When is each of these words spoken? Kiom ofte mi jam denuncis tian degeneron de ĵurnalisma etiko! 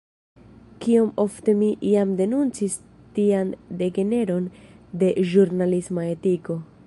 Kiom 0.85 1.11
ofte 1.23 1.53
mi 1.59 1.67
jam 1.89 2.15
denuncis 2.21 2.79
tian 3.19 3.53
degeneron 3.83 4.49
de 5.05 5.15
ĵurnalisma 5.33 6.13
etiko! 6.17 6.59